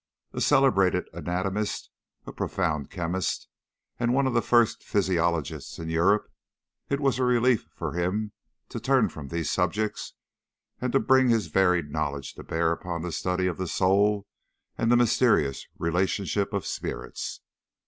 [0.33, 1.91] A celebrated anatomist,
[2.25, 3.47] a profound chemist,
[3.99, 6.27] and one of the first physiologists in Europe,
[6.89, 8.31] it was a relief for him
[8.69, 10.15] to turn from these subjects
[10.79, 14.25] and to bring his varied knowledge to bear upon the study of the soul
[14.75, 17.41] and the mysterious relationship of spirits.